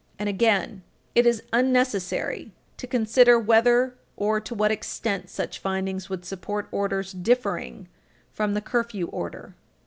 And 0.17 0.27
again: 0.27 0.81
"It 1.13 1.27
is 1.27 1.43
unnecessary 1.53 2.53
to 2.77 2.87
consider 2.87 3.37
whether 3.37 3.99
or 4.15 4.41
to 4.41 4.55
what 4.55 4.71
extent 4.71 5.29
such 5.29 5.59
findings 5.59 6.09
would 6.09 6.25
support 6.25 6.67
orders 6.71 7.11
differing 7.13 7.87
from 8.31 8.55
the 8.55 8.61
curfew 8.61 9.05
order." 9.09 9.53